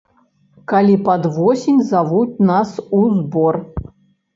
Калі 0.73 0.95
пад 1.11 1.29
восень 1.37 1.85
завуць 1.93 2.41
нас 2.51 2.77
у 2.97 3.07
збор. 3.23 3.67